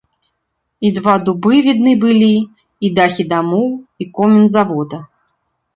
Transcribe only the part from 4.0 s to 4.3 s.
і